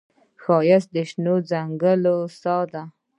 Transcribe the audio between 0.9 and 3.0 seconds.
د شنه ځنګل ساه ده